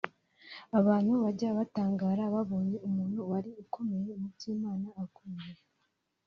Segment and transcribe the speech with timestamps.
[0.79, 5.49] Abantu bajya batangara babonye umuntu wari ukomeye mu by’Imana aguye